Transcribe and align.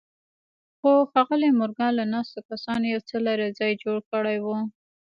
خو 0.77 0.91
ښاغلي 1.11 1.49
مورګان 1.59 1.91
له 1.99 2.05
ناستو 2.13 2.39
کسانو 2.49 2.85
يو 2.93 3.01
څه 3.09 3.15
لرې 3.27 3.47
ځای 3.59 3.71
جوړ 3.83 3.97
کړی 4.11 4.37
و. 4.45 4.47